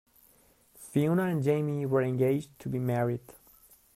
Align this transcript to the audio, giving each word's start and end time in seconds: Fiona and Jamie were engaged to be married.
Fiona 0.79 1.25
and 1.27 1.43
Jamie 1.43 1.85
were 1.85 2.01
engaged 2.01 2.49
to 2.57 2.69
be 2.69 2.79
married. 2.79 3.21